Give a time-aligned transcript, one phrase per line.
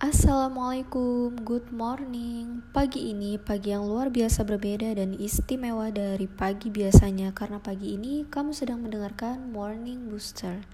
[0.00, 2.64] Assalamualaikum, good morning.
[2.72, 8.24] Pagi ini pagi yang luar biasa berbeda dan istimewa dari pagi biasanya karena pagi ini
[8.24, 10.64] kamu sedang mendengarkan Morning Booster.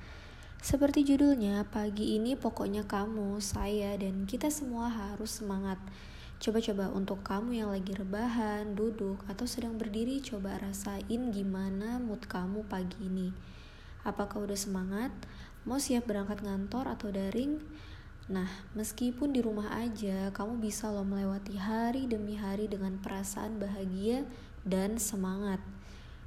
[0.62, 5.82] Seperti judulnya, pagi ini pokoknya kamu, saya, dan kita semua harus semangat.
[6.38, 12.62] Coba-coba untuk kamu yang lagi rebahan, duduk, atau sedang berdiri, coba rasain gimana mood kamu
[12.70, 13.34] pagi ini.
[14.06, 15.10] Apakah udah semangat?
[15.66, 17.58] Mau siap berangkat ngantor atau daring?
[18.26, 24.26] Nah, meskipun di rumah aja, kamu bisa loh melewati hari demi hari dengan perasaan bahagia
[24.66, 25.62] dan semangat.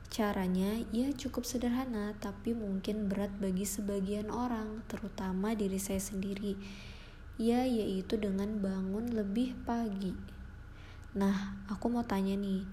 [0.08, 6.56] Caranya ya cukup sederhana, tapi mungkin berat bagi sebagian orang, terutama diri saya sendiri.
[7.36, 10.16] Ya, yaitu dengan bangun lebih pagi.
[11.20, 12.64] Nah, aku mau tanya nih,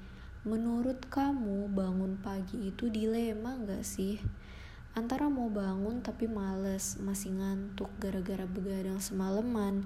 [0.47, 4.23] menurut kamu bangun pagi itu dilema gak sih?
[4.97, 9.85] Antara mau bangun tapi males, masih ngantuk gara-gara begadang semalaman,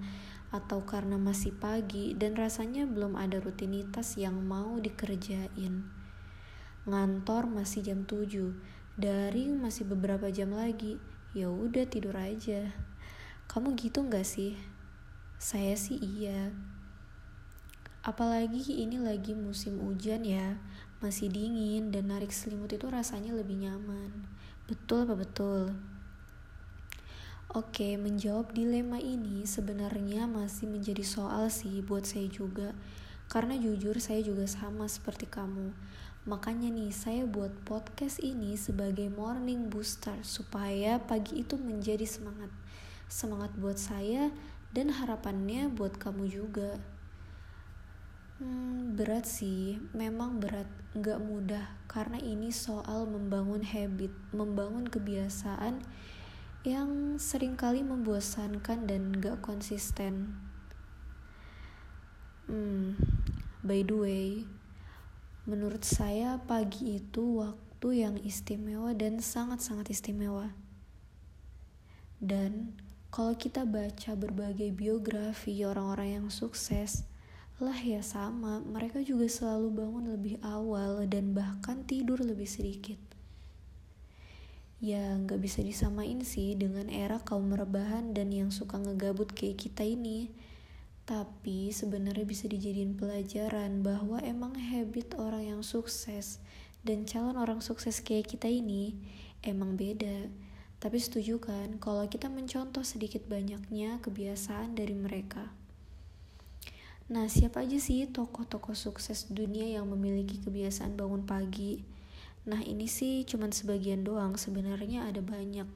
[0.54, 5.82] atau karena masih pagi dan rasanya belum ada rutinitas yang mau dikerjain.
[6.86, 8.54] Ngantor masih jam 7,
[8.94, 11.02] daring masih beberapa jam lagi,
[11.34, 12.70] ya udah tidur aja.
[13.50, 14.54] Kamu gitu nggak sih?
[15.42, 16.54] Saya sih iya.
[18.06, 20.54] Apalagi ini lagi musim hujan ya,
[21.02, 24.30] masih dingin dan narik selimut itu rasanya lebih nyaman.
[24.70, 25.74] Betul apa betul?
[27.50, 32.70] Oke, menjawab dilema ini sebenarnya masih menjadi soal sih buat saya juga.
[33.26, 35.74] Karena jujur saya juga sama seperti kamu.
[36.30, 42.54] Makanya nih saya buat podcast ini sebagai morning booster supaya pagi itu menjadi semangat.
[43.10, 44.30] Semangat buat saya
[44.70, 46.78] dan harapannya buat kamu juga.
[48.40, 50.64] Hmm, berat sih, memang berat,
[50.96, 55.84] nggak mudah karena ini soal membangun habit, membangun kebiasaan
[56.64, 60.40] yang sering kali membosankan dan nggak konsisten.
[62.48, 62.96] Hmm,
[63.60, 64.28] by the way,
[65.44, 70.56] menurut saya pagi itu waktu yang istimewa dan sangat-sangat istimewa.
[72.16, 72.72] Dan
[73.12, 77.04] kalau kita baca berbagai biografi orang-orang yang sukses,
[77.60, 82.96] lah ya sama, mereka juga selalu bangun lebih awal dan bahkan tidur lebih sedikit.
[84.80, 89.84] Ya nggak bisa disamain sih dengan era kaum rebahan dan yang suka ngegabut kayak kita
[89.84, 90.32] ini.
[91.04, 96.40] Tapi sebenarnya bisa dijadiin pelajaran bahwa emang habit orang yang sukses
[96.80, 98.96] dan calon orang sukses kayak kita ini
[99.44, 100.32] emang beda.
[100.80, 105.59] Tapi setuju kan kalau kita mencontoh sedikit banyaknya kebiasaan dari mereka.
[107.10, 111.82] Nah, siapa aja sih tokoh-tokoh sukses dunia yang memiliki kebiasaan bangun pagi?
[112.46, 115.66] Nah, ini sih cuman sebagian doang, sebenarnya ada banyak.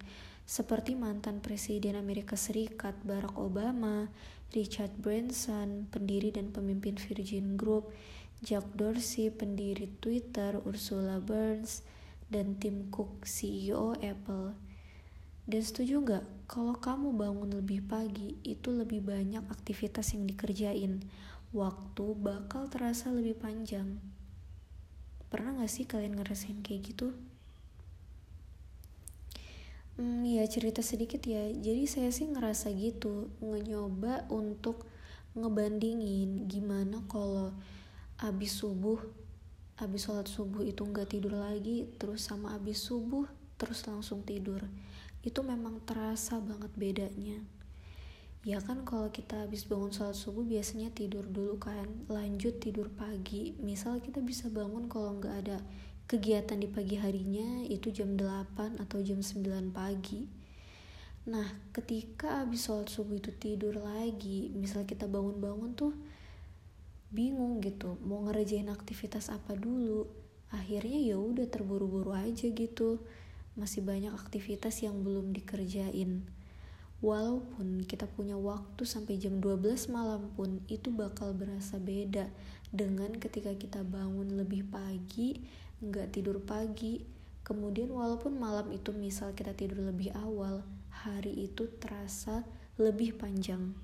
[0.47, 4.07] Seperti mantan Presiden Amerika Serikat Barack Obama,
[4.55, 7.91] Richard Branson, pendiri dan pemimpin Virgin Group,
[8.39, 11.83] Jack Dorsey, pendiri Twitter, Ursula Burns,
[12.31, 14.64] dan Tim Cook, CEO Apple.
[15.45, 21.05] Dan setuju nggak kalau kamu bangun lebih pagi itu lebih banyak aktivitas yang dikerjain,
[21.53, 24.01] waktu bakal terasa lebih panjang.
[25.29, 27.13] Pernah nggak sih kalian ngerasain kayak gitu?
[30.01, 31.53] Hmm, ya cerita sedikit ya.
[31.53, 34.89] Jadi saya sih ngerasa gitu, nyoba untuk
[35.37, 37.53] ngebandingin gimana kalau
[38.17, 38.97] abis subuh,
[39.77, 44.67] abis sholat subuh itu nggak tidur lagi, terus sama abis subuh terus langsung tidur
[45.25, 47.41] itu memang terasa banget bedanya.
[48.45, 53.57] Ya kan kalau kita habis bangun sholat subuh biasanya tidur dulu kan lanjut tidur pagi.
[53.57, 55.65] Misal kita bisa bangun kalau nggak ada
[56.05, 60.29] kegiatan di pagi harinya itu jam 8 atau jam 9 pagi.
[61.25, 65.97] Nah ketika habis sholat subuh itu tidur lagi misal kita bangun-bangun tuh
[67.09, 70.05] bingung gitu mau ngerjain aktivitas apa dulu?
[70.53, 73.01] Akhirnya ya udah terburu-buru aja gitu
[73.55, 76.27] masih banyak aktivitas yang belum dikerjain.
[77.05, 82.31] Walaupun kita punya waktu sampai jam 12 malam pun itu bakal berasa beda
[82.73, 85.45] dengan ketika kita bangun lebih pagi,
[85.85, 87.05] nggak tidur pagi.
[87.45, 92.41] Kemudian walaupun malam itu misal kita tidur lebih awal, hari itu terasa
[92.81, 93.77] lebih panjang.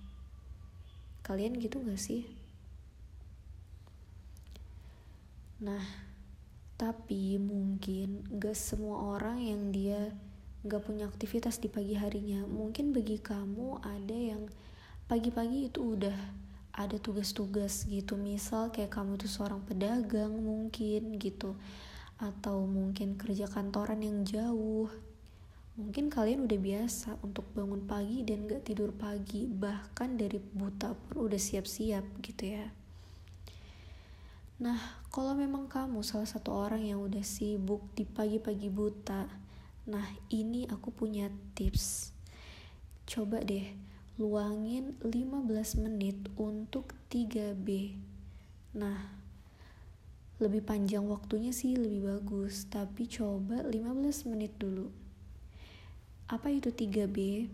[1.20, 2.24] Kalian gitu gak sih?
[5.60, 6.09] Nah,
[6.80, 10.16] tapi mungkin gak semua orang yang dia
[10.64, 12.48] gak punya aktivitas di pagi harinya.
[12.48, 14.48] Mungkin bagi kamu ada yang
[15.04, 16.16] pagi-pagi itu udah
[16.72, 18.16] ada tugas-tugas gitu.
[18.16, 21.52] Misal kayak kamu tuh seorang pedagang mungkin gitu.
[22.16, 24.88] Atau mungkin kerja kantoran yang jauh.
[25.76, 31.28] Mungkin kalian udah biasa untuk bangun pagi dan gak tidur pagi, bahkan dari buta pun
[31.28, 32.79] udah siap-siap gitu ya.
[34.60, 34.76] Nah,
[35.08, 39.24] kalau memang kamu salah satu orang yang udah sibuk di pagi-pagi buta,
[39.88, 42.12] nah ini aku punya tips.
[43.08, 43.72] Coba deh,
[44.20, 47.96] luangin 15 menit untuk 3B.
[48.76, 49.00] Nah,
[50.36, 54.92] lebih panjang waktunya sih lebih bagus, tapi coba 15 menit dulu.
[56.28, 57.48] Apa itu 3B?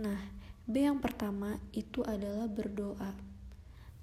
[0.00, 0.32] Nah,
[0.64, 3.25] B yang pertama itu adalah berdoa.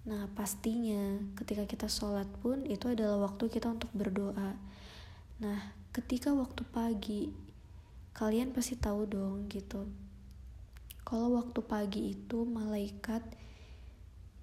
[0.04, 4.60] Nah, pastinya ketika kita sholat pun itu adalah waktu kita untuk berdoa.
[5.40, 5.60] Nah,
[5.96, 7.32] ketika waktu pagi,
[8.12, 9.88] kalian pasti tahu dong gitu.
[11.08, 13.24] Kalau waktu pagi itu malaikat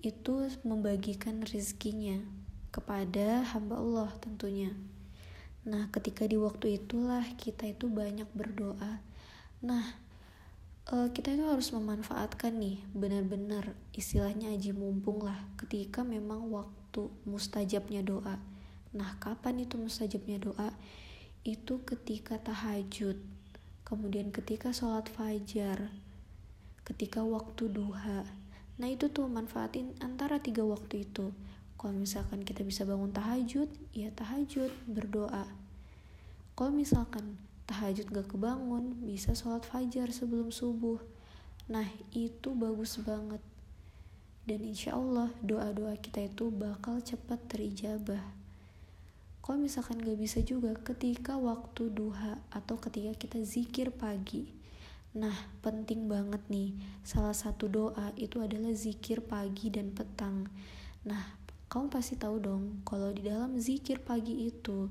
[0.01, 2.25] itu membagikan rezekinya
[2.73, 4.73] kepada hamba Allah tentunya.
[5.69, 9.05] Nah, ketika di waktu itulah kita itu banyak berdoa.
[9.61, 9.85] Nah,
[10.91, 18.03] uh, kita itu harus memanfaatkan nih benar-benar istilahnya aji mumpung lah ketika memang waktu mustajabnya
[18.03, 18.37] doa.
[18.91, 20.75] Nah kapan itu mustajabnya doa?
[21.47, 23.17] Itu ketika tahajud
[23.87, 25.91] kemudian ketika sholat fajar
[26.87, 28.27] ketika waktu duha.
[28.83, 31.31] Nah itu tuh manfaatin antara tiga waktu itu.
[31.79, 35.47] Kalau misalkan kita bisa bangun tahajud ya tahajud berdoa.
[36.59, 37.39] Kalau misalkan
[37.71, 40.99] tahajud gak kebangun bisa sholat fajar sebelum subuh
[41.71, 43.39] nah itu bagus banget
[44.51, 48.27] dan insya Allah doa-doa kita itu bakal cepat terijabah
[49.47, 54.61] kalau misalkan gak bisa juga ketika waktu duha atau ketika kita zikir pagi
[55.11, 56.71] Nah, penting banget nih.
[57.03, 60.47] Salah satu doa itu adalah zikir pagi dan petang.
[61.03, 61.35] Nah,
[61.67, 64.87] kamu pasti tahu dong, kalau di dalam zikir pagi itu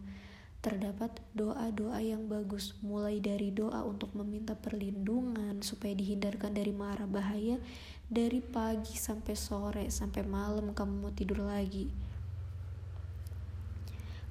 [0.59, 7.56] terdapat doa-doa yang bagus mulai dari doa untuk meminta perlindungan supaya dihindarkan dari mara bahaya
[8.11, 11.88] dari pagi sampai sore sampai malam kamu mau tidur lagi.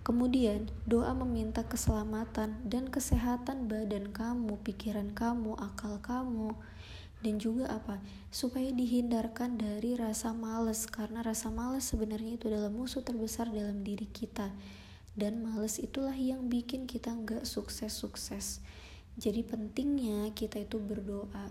[0.04, 6.56] Kemudian, doa meminta keselamatan dan kesehatan badan kamu, pikiran kamu, akal kamu,
[7.20, 8.00] dan juga apa?
[8.32, 14.08] Supaya dihindarkan dari rasa males, karena rasa males sebenarnya itu adalah musuh terbesar dalam diri
[14.08, 14.48] kita
[15.19, 18.62] dan males itulah yang bikin kita nggak sukses-sukses.
[19.19, 21.50] Jadi pentingnya kita itu berdoa.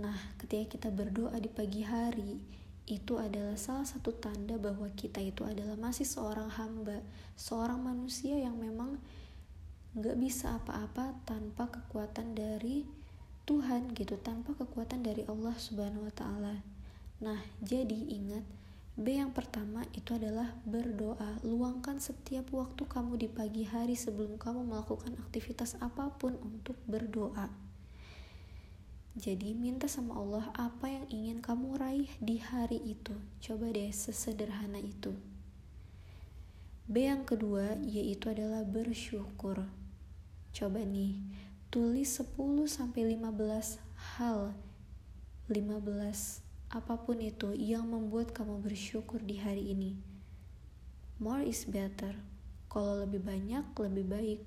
[0.00, 2.40] Nah ketika kita berdoa di pagi hari
[2.88, 6.98] itu adalah salah satu tanda bahwa kita itu adalah masih seorang hamba
[7.38, 8.98] seorang manusia yang memang
[9.92, 12.88] nggak bisa apa-apa tanpa kekuatan dari
[13.44, 16.56] Tuhan gitu tanpa kekuatan dari Allah Subhanahu Wa Taala.
[17.20, 18.61] Nah jadi ingat
[18.92, 21.40] B yang pertama itu adalah berdoa.
[21.40, 27.48] Luangkan setiap waktu kamu di pagi hari sebelum kamu melakukan aktivitas apa pun untuk berdoa.
[29.16, 33.16] Jadi minta sama Allah apa yang ingin kamu raih di hari itu.
[33.40, 35.16] Coba deh sesederhana itu.
[36.84, 39.64] B yang kedua yaitu adalah bersyukur.
[40.52, 41.16] Coba nih,
[41.72, 43.80] tulis 10 sampai 15
[44.20, 44.52] hal
[45.48, 46.41] 15
[46.72, 49.92] apa pun itu yang membuat kamu bersyukur di hari ini.
[51.20, 52.16] More is better.
[52.72, 54.42] Kalau lebih banyak, lebih baik.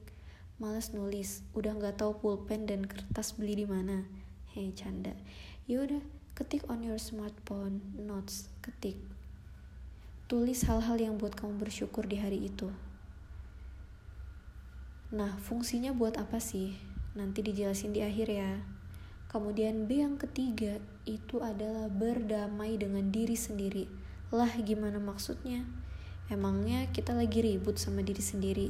[0.57, 4.10] Males nulis, udah nggak tahu pulpen dan kertas beli di mana.
[4.57, 5.13] Hei canda.
[5.69, 6.01] Yaudah,
[6.33, 8.97] ketik on your smartphone, notes, ketik.
[10.26, 12.73] Tulis hal-hal yang buat kamu bersyukur di hari itu.
[15.14, 16.73] Nah, fungsinya buat apa sih?
[17.14, 18.66] Nanti dijelasin di akhir ya.
[19.35, 23.87] Kemudian B yang ketiga itu adalah berdamai dengan diri sendiri.
[24.30, 25.65] Lah gimana maksudnya?
[26.31, 28.69] Emangnya kita lagi ribut sama diri sendiri?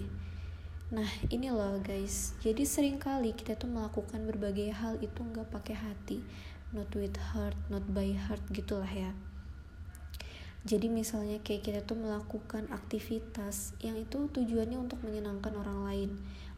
[0.93, 5.73] Nah ini loh guys, jadi sering kali kita tuh melakukan berbagai hal itu nggak pakai
[5.73, 6.21] hati,
[6.69, 9.09] not with heart, not by heart gitulah ya.
[10.65, 16.11] Jadi misalnya kayak kita tuh melakukan aktivitas yang itu tujuannya untuk menyenangkan orang lain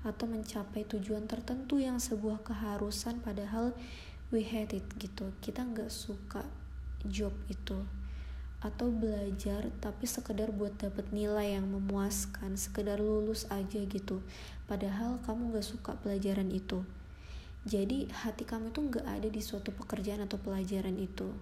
[0.07, 3.75] atau mencapai tujuan tertentu yang sebuah keharusan padahal
[4.34, 5.29] we hate it gitu.
[5.43, 6.43] Kita nggak suka
[7.05, 7.79] job itu
[8.57, 14.24] atau belajar tapi sekedar buat dapet nilai yang memuaskan, sekedar lulus aja gitu.
[14.65, 16.81] Padahal kamu nggak suka pelajaran itu.
[17.67, 21.36] Jadi hati kamu tuh nggak ada di suatu pekerjaan atau pelajaran itu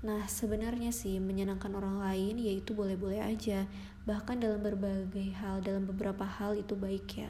[0.00, 3.68] Nah, sebenarnya sih menyenangkan orang lain yaitu boleh-boleh aja.
[4.08, 7.28] Bahkan dalam berbagai hal, dalam beberapa hal itu baik ya.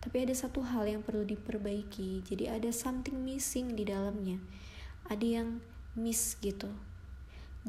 [0.00, 2.24] Tapi ada satu hal yang perlu diperbaiki.
[2.24, 4.40] Jadi ada something missing di dalamnya.
[5.06, 5.60] Ada yang
[5.96, 6.72] miss gitu.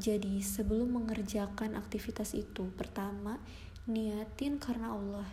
[0.00, 3.36] Jadi sebelum mengerjakan aktivitas itu, pertama
[3.84, 5.28] niatin karena Allah.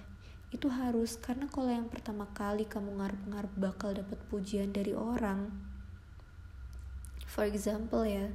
[0.50, 5.54] itu harus karena kalau yang pertama kali kamu ngarep-ngarep bakal dapat pujian dari orang
[7.30, 8.34] for example ya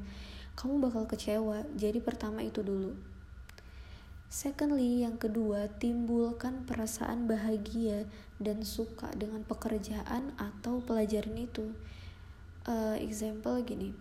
[0.55, 2.95] kamu bakal kecewa jadi pertama itu dulu
[4.35, 8.03] secondly yang kedua timbulkan perasaan bahagia
[8.43, 11.71] dan suka dengan pekerjaan atau pelajaran itu
[12.67, 13.95] uh, example gini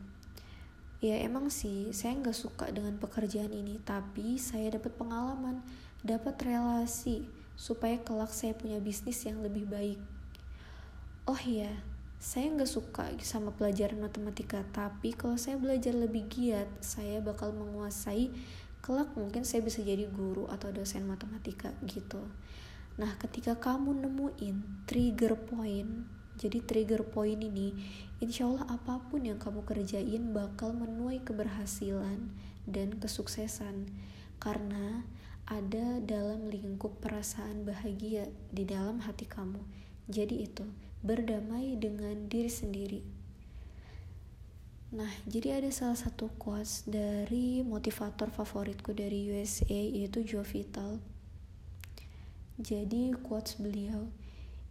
[1.06, 5.62] ya emang sih saya nggak suka dengan pekerjaan ini tapi saya dapat pengalaman
[6.02, 10.00] dapat relasi supaya kelak saya punya bisnis yang lebih baik.
[11.24, 11.72] Oh iya,
[12.20, 18.36] saya nggak suka sama pelajaran matematika, tapi kalau saya belajar lebih giat, saya bakal menguasai
[18.84, 22.20] kelak mungkin saya bisa jadi guru atau dosen matematika gitu.
[23.00, 26.04] Nah, ketika kamu nemuin trigger point,
[26.36, 27.74] jadi trigger point ini,
[28.20, 32.28] insya Allah apa pun yang kamu kerjain bakal menuai keberhasilan
[32.68, 33.88] dan kesuksesan.
[34.38, 35.08] Karena
[35.48, 39.64] ada dalam lingkup perasaan bahagia di dalam hati kamu.
[40.12, 40.68] Jadi itu,
[41.00, 43.23] berdamai dengan diri sendiri.
[44.94, 51.02] Nah, jadi ada salah satu quotes dari motivator favoritku dari USA yaitu Joe Vital.
[52.62, 54.14] Jadi quotes beliau,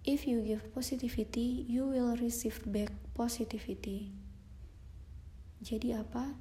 [0.07, 4.15] If you give positivity, you will receive back positivity.
[5.63, 6.35] Jadi apa?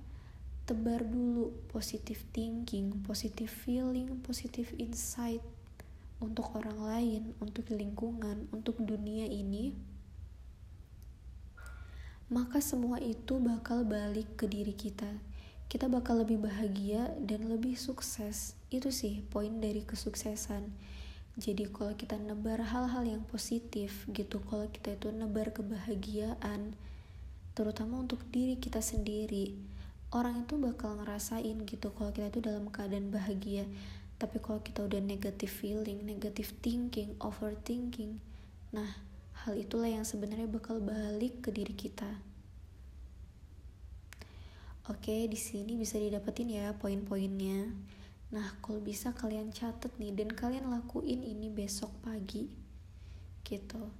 [0.71, 5.43] tebar dulu positive thinking, positive feeling, positive insight
[6.21, 9.75] untuk orang lain, untuk lingkungan, untuk dunia ini,
[12.31, 15.11] maka semua itu bakal balik ke diri kita.
[15.67, 18.55] Kita bakal lebih bahagia dan lebih sukses.
[18.71, 20.71] Itu sih poin dari kesuksesan.
[21.35, 26.75] Jadi kalau kita nebar hal-hal yang positif gitu, kalau kita itu nebar kebahagiaan,
[27.55, 29.55] terutama untuk diri kita sendiri,
[30.11, 33.63] orang itu bakal ngerasain gitu kalau kita itu dalam keadaan bahagia
[34.19, 38.19] tapi kalau kita udah negative feeling negative thinking overthinking
[38.75, 38.99] nah
[39.45, 42.09] hal itulah yang sebenarnya bakal balik ke diri kita
[44.89, 47.69] oke di sini bisa didapetin ya poin-poinnya
[48.31, 52.47] nah kalau bisa kalian catet nih dan kalian lakuin ini besok pagi
[53.43, 53.91] gitu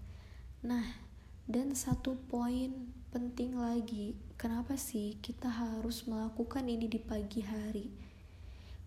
[0.64, 1.12] nah
[1.52, 7.92] dan satu poin penting lagi, kenapa sih kita harus melakukan ini di pagi hari?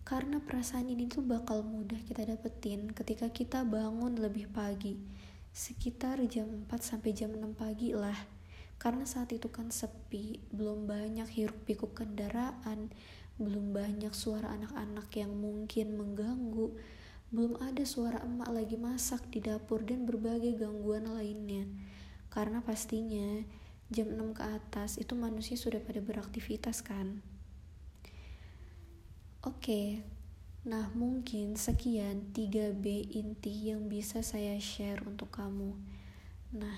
[0.01, 4.97] Karena perasaan ini tuh bakal mudah kita dapetin ketika kita bangun lebih pagi.
[5.55, 8.19] Sekitar jam 4 sampai jam 6 pagi lah.
[8.75, 12.91] Karena saat itu kan sepi, belum banyak hiruk pikuk kendaraan,
[13.39, 16.75] belum banyak suara anak-anak yang mungkin mengganggu,
[17.31, 21.63] belum ada suara emak lagi masak di dapur dan berbagai gangguan lainnya.
[22.27, 23.47] Karena pastinya
[23.93, 27.21] jam 6 ke atas itu manusia sudah pada beraktivitas kan
[29.45, 30.01] oke
[30.65, 35.77] nah mungkin sekian 3B inti yang bisa saya share untuk kamu
[36.49, 36.75] nah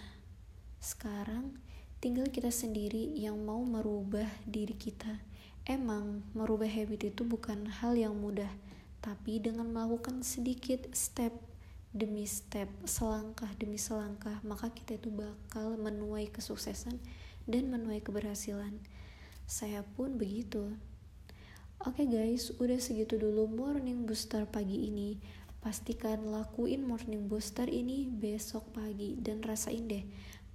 [0.83, 1.55] sekarang
[2.03, 5.23] tinggal kita sendiri yang mau merubah diri kita
[5.65, 8.51] emang merubah habit itu bukan hal yang mudah
[8.99, 11.31] tapi dengan melakukan sedikit step
[11.97, 16.99] demi step, selangkah demi selangkah, maka kita itu bakal menuai kesuksesan
[17.49, 18.77] dan menuai keberhasilan.
[19.49, 20.77] Saya pun begitu.
[21.77, 25.21] Oke okay guys, udah segitu dulu morning booster pagi ini.
[25.61, 30.01] Pastikan lakuin morning booster ini besok pagi dan rasain deh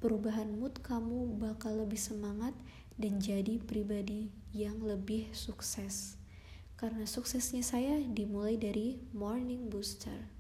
[0.03, 2.51] perubahan mood kamu bakal lebih semangat
[2.99, 6.19] dan jadi pribadi yang lebih sukses.
[6.75, 10.32] Karena suksesnya saya dimulai dari morning booster.